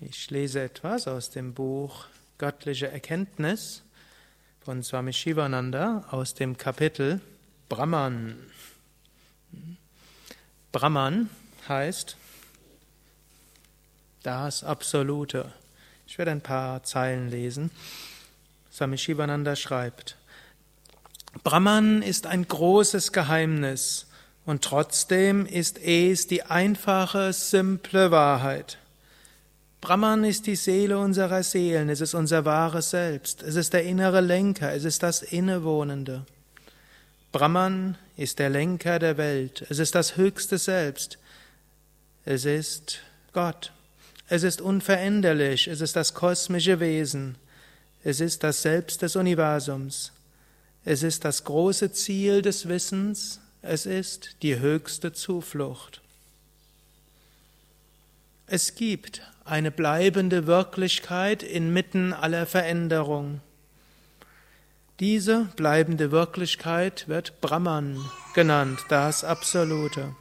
Ich 0.00 0.28
lese 0.30 0.60
etwas 0.60 1.06
aus 1.06 1.30
dem 1.30 1.54
Buch 1.54 2.06
Göttliche 2.38 2.88
Erkenntnis 2.88 3.82
von 4.60 4.82
Swami 4.82 5.12
Shivananda 5.12 6.04
aus 6.10 6.34
dem 6.34 6.58
Kapitel 6.58 7.20
Brahman. 7.68 8.36
Brahman 10.72 11.30
heißt 11.68 12.16
das 14.24 14.64
Absolute. 14.64 15.52
Ich 16.08 16.18
werde 16.18 16.32
ein 16.32 16.40
paar 16.40 16.82
Zeilen 16.82 17.30
lesen. 17.30 17.70
Swami 18.72 18.98
Shivananda 18.98 19.54
schreibt, 19.54 20.16
Brahman 21.44 22.02
ist 22.02 22.26
ein 22.26 22.48
großes 22.48 23.12
Geheimnis 23.12 24.08
und 24.44 24.64
trotzdem 24.64 25.46
ist 25.46 25.78
es 25.78 26.26
die 26.26 26.42
einfache, 26.42 27.32
simple 27.32 28.10
Wahrheit. 28.10 28.78
Brahman 29.84 30.24
ist 30.24 30.46
die 30.46 30.56
Seele 30.56 30.98
unserer 30.98 31.42
Seelen, 31.42 31.90
es 31.90 32.00
ist 32.00 32.14
unser 32.14 32.46
wahres 32.46 32.88
Selbst, 32.88 33.42
es 33.42 33.54
ist 33.54 33.74
der 33.74 33.84
innere 33.84 34.22
Lenker, 34.22 34.72
es 34.72 34.84
ist 34.84 35.02
das 35.02 35.20
Innewohnende. 35.20 36.24
Brahman 37.32 37.98
ist 38.16 38.38
der 38.38 38.48
Lenker 38.48 38.98
der 38.98 39.18
Welt, 39.18 39.62
es 39.68 39.78
ist 39.78 39.94
das 39.94 40.16
höchste 40.16 40.56
Selbst, 40.56 41.18
es 42.24 42.46
ist 42.46 43.00
Gott, 43.34 43.72
es 44.26 44.42
ist 44.42 44.62
unveränderlich, 44.62 45.68
es 45.68 45.82
ist 45.82 45.96
das 45.96 46.14
kosmische 46.14 46.80
Wesen, 46.80 47.36
es 48.04 48.20
ist 48.20 48.42
das 48.42 48.62
Selbst 48.62 49.02
des 49.02 49.16
Universums, 49.16 50.12
es 50.86 51.02
ist 51.02 51.26
das 51.26 51.44
große 51.44 51.92
Ziel 51.92 52.40
des 52.40 52.68
Wissens, 52.68 53.38
es 53.60 53.84
ist 53.84 54.36
die 54.40 54.58
höchste 54.58 55.12
Zuflucht. 55.12 56.00
Es 58.46 58.74
gibt 58.74 59.22
eine 59.44 59.70
bleibende 59.70 60.46
Wirklichkeit 60.46 61.42
inmitten 61.42 62.12
aller 62.12 62.44
Veränderung. 62.44 63.40
Diese 65.00 65.46
bleibende 65.56 66.10
Wirklichkeit 66.10 67.08
wird 67.08 67.40
Brahman 67.40 67.98
genannt, 68.34 68.80
das 68.90 69.24
Absolute. 69.24 70.14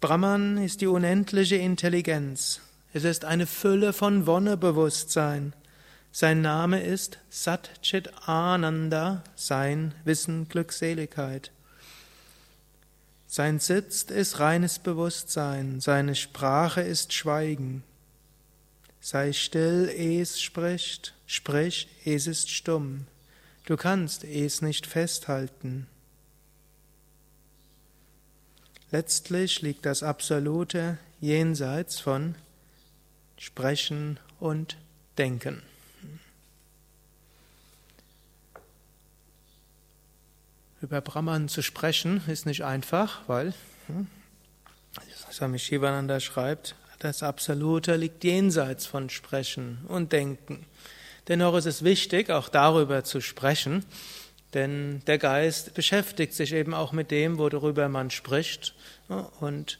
Brahman 0.00 0.56
ist 0.58 0.80
die 0.80 0.86
unendliche 0.86 1.56
Intelligenz. 1.56 2.62
Es 2.94 3.04
ist 3.04 3.26
eine 3.26 3.46
Fülle 3.46 3.92
von 3.92 4.26
Wonnebewusstsein. 4.26 5.52
Sein 6.12 6.40
Name 6.40 6.82
ist 6.82 7.18
Satchit 7.28 8.10
Ananda, 8.26 9.22
sein 9.34 9.94
Wissen 10.04 10.48
Glückseligkeit. 10.48 11.52
Sein 13.26 13.58
Sitz 13.58 14.02
ist 14.02 14.38
reines 14.38 14.78
Bewusstsein, 14.78 15.80
seine 15.80 16.14
Sprache 16.14 16.80
ist 16.80 17.12
Schweigen. 17.12 17.82
Sei 19.00 19.32
still, 19.32 19.88
es 19.88 20.40
spricht, 20.40 21.14
sprich, 21.26 21.88
es 22.04 22.26
ist 22.26 22.50
stumm. 22.50 23.06
Du 23.66 23.76
kannst 23.76 24.24
es 24.24 24.62
nicht 24.62 24.86
festhalten. 24.86 25.86
Letztlich 28.92 29.62
liegt 29.62 29.84
das 29.84 30.02
Absolute 30.04 30.98
jenseits 31.20 31.98
von 31.98 32.36
Sprechen 33.36 34.18
und 34.38 34.76
Denken. 35.18 35.62
Über 40.82 41.00
Brahman 41.00 41.48
zu 41.48 41.62
sprechen 41.62 42.22
ist 42.26 42.44
nicht 42.44 42.64
einfach, 42.64 43.20
weil 43.26 43.54
hm, 43.86 44.06
Swami 45.32 45.58
Shivananda 45.58 46.20
schreibt, 46.20 46.74
das 46.98 47.22
Absolute 47.22 47.96
liegt 47.96 48.24
jenseits 48.24 48.86
von 48.86 49.10
Sprechen 49.10 49.78
und 49.88 50.12
Denken. 50.12 50.66
Dennoch 51.28 51.56
ist 51.56 51.66
es 51.66 51.82
wichtig, 51.82 52.30
auch 52.30 52.48
darüber 52.48 53.04
zu 53.04 53.20
sprechen, 53.20 53.84
denn 54.54 55.02
der 55.06 55.18
Geist 55.18 55.74
beschäftigt 55.74 56.34
sich 56.34 56.52
eben 56.52 56.72
auch 56.72 56.92
mit 56.92 57.10
dem, 57.10 57.38
worüber 57.38 57.88
man 57.88 58.10
spricht, 58.10 58.74
und 59.40 59.78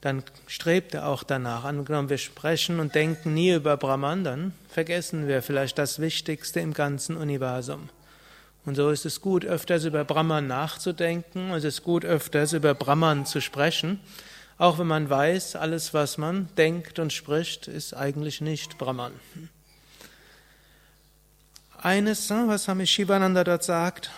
dann 0.00 0.24
strebt 0.46 0.94
er 0.94 1.06
auch 1.06 1.22
danach. 1.22 1.64
Angenommen, 1.64 2.10
wir 2.10 2.18
sprechen 2.18 2.80
und 2.80 2.94
denken 2.94 3.34
nie 3.34 3.52
über 3.52 3.76
Brahman, 3.76 4.24
dann 4.24 4.52
vergessen 4.68 5.28
wir 5.28 5.42
vielleicht 5.42 5.78
das 5.78 6.00
Wichtigste 6.00 6.60
im 6.60 6.74
ganzen 6.74 7.16
Universum. 7.16 7.88
Und 8.64 8.76
so 8.76 8.90
ist 8.90 9.04
es 9.04 9.20
gut, 9.20 9.44
öfters 9.44 9.84
über 9.84 10.04
Brahman 10.04 10.46
nachzudenken, 10.46 11.50
es 11.50 11.64
ist 11.64 11.82
gut, 11.82 12.04
öfters 12.04 12.52
über 12.52 12.74
Brahman 12.74 13.26
zu 13.26 13.40
sprechen, 13.40 13.98
auch 14.56 14.78
wenn 14.78 14.86
man 14.86 15.10
weiß, 15.10 15.56
alles, 15.56 15.92
was 15.94 16.16
man 16.16 16.48
denkt 16.56 17.00
und 17.00 17.12
spricht, 17.12 17.66
ist 17.66 17.94
eigentlich 17.94 18.40
nicht 18.40 18.78
Brahman. 18.78 19.12
Eines, 21.78 22.30
was 22.30 22.64
Swami 22.64 22.86
Shivananda 22.86 23.42
dort 23.42 23.64
sagt, 23.64 24.12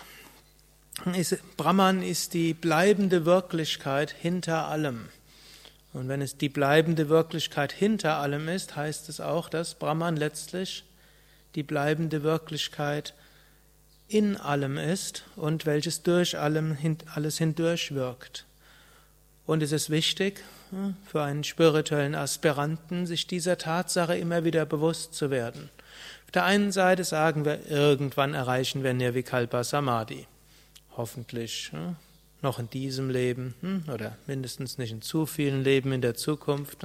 ist, 1.15 1.39
Brahman 1.57 2.03
ist 2.03 2.35
die 2.35 2.53
bleibende 2.53 3.25
Wirklichkeit 3.25 4.11
hinter 4.11 4.69
allem. 4.69 5.09
Und 5.95 6.09
wenn 6.09 6.21
es 6.21 6.37
die 6.37 6.51
bleibende 6.51 7.09
Wirklichkeit 7.09 7.73
hinter 7.73 8.19
allem 8.19 8.49
ist, 8.49 8.77
heißt 8.77 9.09
es 9.09 9.21
auch, 9.21 9.49
dass 9.49 9.77
Brahman 9.77 10.17
letztlich 10.17 10.85
die 11.55 11.63
bleibende 11.63 12.23
Wirklichkeit 12.23 13.15
ist 13.17 13.24
in 14.15 14.37
allem 14.37 14.79
ist 14.79 15.25
und 15.35 15.67
welches 15.67 16.05
durch 16.05 16.39
allem, 16.39 16.77
alles 17.13 17.39
hindurch 17.39 17.97
wirkt. 17.97 18.47
Und 19.45 19.61
es 19.61 19.73
ist 19.73 19.91
wichtig 19.91 20.41
für 21.05 21.23
einen 21.23 21.43
spirituellen 21.43 22.15
Aspiranten, 22.15 23.07
sich 23.07 23.27
dieser 23.27 23.59
Tatsache 23.59 24.17
immer 24.17 24.45
wieder 24.45 24.67
bewusst 24.67 25.15
zu 25.15 25.31
werden. 25.33 25.69
Auf 26.27 26.31
der 26.31 26.45
einen 26.45 26.71
Seite 26.71 27.03
sagen 27.03 27.45
wir, 27.45 27.69
irgendwann 27.69 28.35
erreichen 28.35 28.85
wir 28.85 28.95
Nirvikalpa 28.95 29.65
Samadhi. 29.65 30.29
Hoffentlich 30.97 31.73
noch 32.41 32.61
in 32.61 32.71
diesem 32.71 33.11
Leben 33.11 33.55
hm, 33.63 33.85
oder 33.93 34.17
mindestens 34.29 34.79
nicht 34.79 34.93
in 34.93 35.03
zu 35.03 35.27
vielen 35.27 35.65
Leben 35.65 35.91
in 35.91 36.03
der 36.03 36.15
Zukunft 36.15 36.85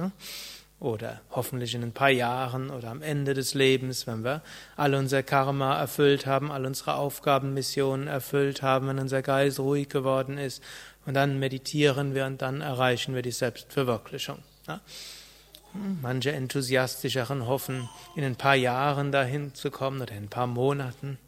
oder 0.80 1.20
hoffentlich 1.30 1.74
in 1.74 1.82
ein 1.82 1.92
paar 1.92 2.10
Jahren 2.10 2.70
oder 2.70 2.88
am 2.88 3.02
Ende 3.02 3.34
des 3.34 3.52
Lebens, 3.52 4.06
wenn 4.06 4.24
wir 4.24 4.42
all 4.76 4.94
unser 4.94 5.22
Karma 5.22 5.78
erfüllt 5.78 6.24
haben, 6.24 6.50
all 6.50 6.64
unsere 6.64 6.94
Aufgaben, 6.94 7.52
Missionen 7.52 8.06
erfüllt 8.06 8.62
haben, 8.62 8.88
wenn 8.88 8.98
unser 8.98 9.20
Geist 9.20 9.60
ruhig 9.60 9.90
geworden 9.90 10.38
ist 10.38 10.62
und 11.04 11.14
dann 11.14 11.38
meditieren 11.38 12.14
wir 12.14 12.24
und 12.24 12.40
dann 12.40 12.62
erreichen 12.62 13.14
wir 13.14 13.22
die 13.22 13.30
Selbstverwirklichung. 13.30 14.38
Ja? 14.66 14.80
Manche 16.02 16.32
Enthusiastischeren 16.32 17.46
hoffen, 17.46 17.88
in 18.16 18.24
ein 18.24 18.36
paar 18.36 18.56
Jahren 18.56 19.12
dahin 19.12 19.54
zu 19.54 19.70
kommen 19.70 20.00
oder 20.00 20.12
in 20.12 20.24
ein 20.24 20.28
paar 20.28 20.46
Monaten. 20.46 21.18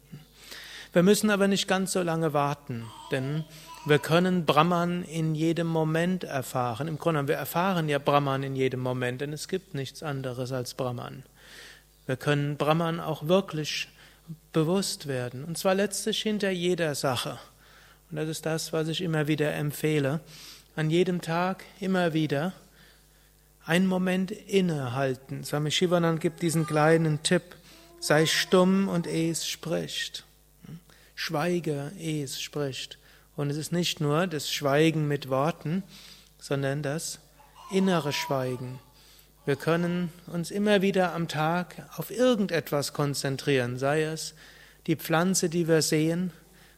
Wir 0.91 1.03
müssen 1.03 1.29
aber 1.29 1.47
nicht 1.47 1.67
ganz 1.67 1.93
so 1.93 2.01
lange 2.01 2.33
warten, 2.33 2.85
denn 3.11 3.45
wir 3.85 3.99
können 3.99 4.45
Brahman 4.45 5.03
in 5.03 5.35
jedem 5.35 5.67
Moment 5.67 6.23
erfahren. 6.23 6.87
Im 6.87 6.97
Grunde, 6.97 7.27
wir 7.27 7.35
erfahren 7.35 7.89
ja 7.89 7.99
Brahman 7.99 8.43
in 8.43 8.55
jedem 8.55 8.79
Moment, 8.79 9.19
denn 9.19 9.33
es 9.33 9.49
gibt 9.49 9.73
nichts 9.73 10.01
anderes 10.03 10.53
als 10.53 10.73
Brahman. 10.73 11.23
Wir 12.05 12.15
können 12.15 12.55
Brahman 12.55 12.99
auch 12.99 13.27
wirklich 13.27 13.89
bewusst 14.53 15.07
werden, 15.07 15.43
und 15.43 15.57
zwar 15.57 15.75
letztlich 15.75 16.21
hinter 16.21 16.49
jeder 16.49 16.95
Sache. 16.95 17.39
Und 18.09 18.17
das 18.17 18.29
ist 18.29 18.45
das, 18.45 18.71
was 18.71 18.87
ich 18.87 19.01
immer 19.01 19.27
wieder 19.27 19.53
empfehle. 19.53 20.21
An 20.75 20.89
jedem 20.89 21.21
Tag 21.21 21.65
immer 21.79 22.13
wieder 22.13 22.53
einen 23.65 23.87
Moment 23.87 24.31
innehalten. 24.31 25.43
Swami 25.43 25.71
Shivanand 25.71 26.21
gibt 26.21 26.41
diesen 26.41 26.65
kleinen 26.65 27.21
Tipp. 27.23 27.43
Sei 27.99 28.25
stumm 28.25 28.87
und 28.87 29.07
es 29.07 29.47
spricht. 29.47 30.25
Schweige, 31.15 31.91
es 31.99 32.41
spricht. 32.41 32.97
Und 33.35 33.49
es 33.49 33.57
ist 33.57 33.71
nicht 33.71 33.99
nur 33.99 34.27
das 34.27 34.51
Schweigen 34.51 35.07
mit 35.07 35.29
Worten, 35.29 35.83
sondern 36.39 36.83
das 36.83 37.19
innere 37.71 38.13
Schweigen. 38.13 38.79
Wir 39.45 39.55
können 39.55 40.11
uns 40.27 40.51
immer 40.51 40.81
wieder 40.81 41.13
am 41.13 41.27
Tag 41.27 41.89
auf 41.97 42.11
irgendetwas 42.11 42.93
konzentrieren, 42.93 43.77
sei 43.77 44.03
es 44.03 44.35
die 44.87 44.95
Pflanze, 44.95 45.49
die 45.49 45.67
wir 45.67 45.81
sehen, 45.81 46.31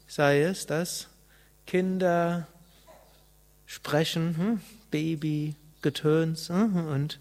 sei 0.08 0.42
es 0.42 0.66
dass 0.66 1.08
Kinder 1.68 2.48
sprechen, 3.66 4.38
hm, 4.38 4.62
Baby, 4.92 5.56
Getöns 5.82 6.50
hm, 6.50 6.88
und 6.88 7.20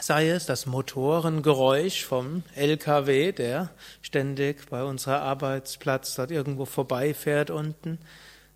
sei 0.00 0.30
es 0.30 0.46
das 0.46 0.66
Motorengeräusch 0.66 2.04
vom 2.04 2.42
LKW, 2.54 3.32
der 3.32 3.70
ständig 4.02 4.68
bei 4.70 4.82
unserer 4.82 5.22
Arbeitsplatz 5.22 6.14
dort 6.14 6.30
irgendwo 6.30 6.64
vorbeifährt 6.64 7.50
unten, 7.50 7.98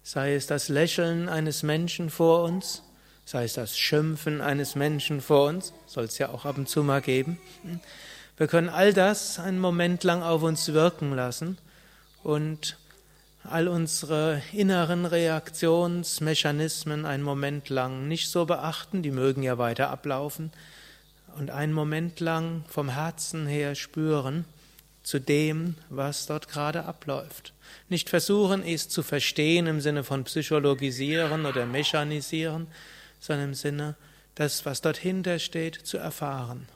sei 0.03 0.35
es 0.35 0.47
das 0.47 0.69
Lächeln 0.69 1.29
eines 1.29 1.63
Menschen 1.63 2.11
vor 2.11 2.45
uns, 2.45 2.83
sei 3.25 3.45
es 3.45 3.55
das 3.55 3.79
Schimpfen 3.79 4.41
eines 4.41 4.75
Menschen 4.75 5.21
vor 5.21 5.49
uns, 5.49 5.73
soll 5.87 6.05
es 6.05 6.19
ja 6.19 6.31
auch 6.31 6.45
ab 6.45 6.59
und 6.59 6.69
zu 6.69 6.83
mal 6.83 7.01
geben. 7.01 7.39
Wir 8.37 8.49
können 8.49 8.69
all 8.69 8.93
das 8.93 9.39
einen 9.39 9.61
Moment 9.61 10.05
lang 10.05 10.23
auf 10.23 10.43
uns 10.43 10.73
wirken 10.73 11.15
lassen 11.15 11.59
und 12.23 12.77
all 13.45 13.69
unsere 13.69 14.43
inneren 14.53 15.05
Reaktionsmechanismen 15.05 17.05
einen 17.05 17.23
Moment 17.23 17.69
lang 17.69 18.09
nicht 18.09 18.31
so 18.31 18.47
beachten, 18.47 19.03
die 19.03 19.11
mögen 19.11 19.43
ja 19.43 19.59
weiter 19.59 19.91
ablaufen, 19.91 20.51
und 21.37 21.51
einen 21.51 21.73
Moment 21.73 22.21
lang 22.21 22.65
vom 22.69 22.89
Herzen 22.89 23.47
her 23.47 23.75
spüren 23.75 24.45
zu 25.03 25.21
dem, 25.21 25.77
was 25.91 26.27
dort 26.27 26.49
gerade 26.49 26.85
abläuft. 26.85 27.53
Nicht 27.89 28.09
versuchen, 28.09 28.63
es 28.65 28.89
zu 28.89 29.03
verstehen 29.03 29.67
im 29.67 29.81
Sinne 29.81 30.03
von 30.03 30.25
psychologisieren 30.25 31.47
oder 31.47 31.67
mechanisieren, 31.67 32.67
sondern 33.21 33.51
im 33.51 33.55
Sinne, 33.55 33.97
das, 34.35 34.67
was 34.67 34.81
dort 34.81 34.97
hinter 34.97 35.39
steht, 35.39 35.75
zu 35.75 35.99
erfahren. 35.99 36.67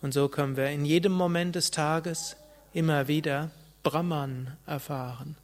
Und 0.00 0.12
so 0.12 0.28
können 0.28 0.56
wir 0.56 0.68
in 0.68 0.84
jedem 0.84 1.12
Moment 1.12 1.56
des 1.56 1.70
Tages 1.70 2.36
immer 2.72 3.08
wieder 3.08 3.50
Brahman 3.82 4.56
erfahren. 4.66 5.36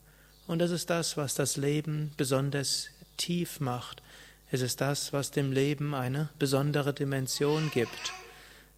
Und 0.46 0.58
das 0.58 0.70
ist 0.70 0.90
das, 0.90 1.16
was 1.16 1.34
das 1.34 1.56
Leben 1.56 2.12
besonders 2.16 2.88
tief 3.16 3.60
macht. 3.60 4.02
Es 4.50 4.60
ist 4.62 4.80
das, 4.80 5.12
was 5.12 5.30
dem 5.30 5.52
Leben 5.52 5.94
eine 5.94 6.28
besondere 6.38 6.92
Dimension 6.92 7.70
gibt. 7.72 8.12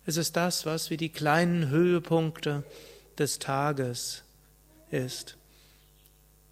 Es 0.05 0.17
ist 0.17 0.37
das, 0.37 0.67
was 0.67 0.91
wie 0.91 0.97
die 0.97 1.11
kleinen 1.11 1.69
Höhepunkte 1.69 2.65
des 3.19 3.39
Tages 3.39 4.25
ist. 4.91 5.37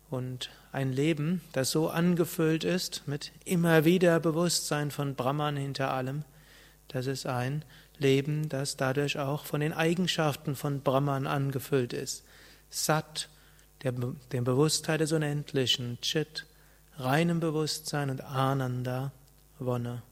Und 0.09 0.51
ein 0.73 0.93
Leben, 0.93 1.41
das 1.53 1.71
so 1.71 1.89
angefüllt 1.89 2.65
ist 2.65 3.07
mit 3.07 3.33
immer 3.45 3.85
wieder 3.85 4.21
Bewusstsein 4.21 4.91
von 4.91 5.15
Brahman 5.15 5.57
hinter 5.57 5.93
allem, 5.93 6.25
das 6.89 7.07
ist 7.07 7.27
ein 7.27 7.65
Leben, 7.99 8.49
das 8.49 8.77
dadurch 8.77 9.19
auch 9.19 9.45
von 9.45 9.61
den 9.61 9.73
Eigenschaften 9.73 10.57
von 10.57 10.81
Brahman 10.81 11.27
angefüllt 11.27 11.93
ist. 11.93 12.25
Sat, 12.71 13.29
der, 13.83 13.93
der 14.33 14.43
Bewusstheit 14.43 15.01
des 15.01 15.13
Unendlichen, 15.13 16.01
Chit, 16.01 16.47
reinem 16.97 17.41
Bewusstsein 17.41 18.11
und 18.11 18.23
Ananda, 18.23 19.13
Wonne. 19.59 20.03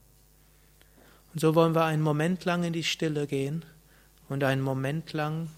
Und 1.38 1.43
so 1.43 1.55
wollen 1.55 1.76
wir 1.76 1.85
einen 1.85 2.02
Moment 2.02 2.44
lang 2.46 2.64
in 2.64 2.73
die 2.73 2.82
Stille 2.82 3.29
gehen 3.29 3.64
und 4.29 4.43
einen 4.43 4.61
Moment 4.61 5.12
lang 5.12 5.50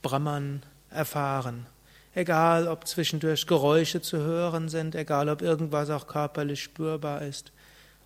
Brahman 0.00 0.62
erfahren. 0.88 1.66
Egal, 2.14 2.66
ob 2.66 2.86
zwischendurch 2.86 3.46
Geräusche 3.46 4.00
zu 4.00 4.16
hören 4.16 4.70
sind, 4.70 4.94
egal, 4.94 5.28
ob 5.28 5.42
irgendwas 5.42 5.90
auch 5.90 6.06
körperlich 6.06 6.62
spürbar 6.62 7.20
ist. 7.20 7.52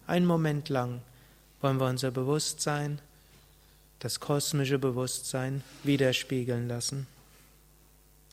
Einen 0.09 0.27
Moment 0.27 0.69
lang 0.69 1.01
wollen 1.61 1.79
wir 1.79 1.87
unser 1.87 2.11
Bewusstsein, 2.11 2.99
das 4.01 4.19
kosmische 4.19 4.81
Bewusstsein, 4.81 5.63
widerspiegeln 5.85 6.67
lassen. 6.67 7.07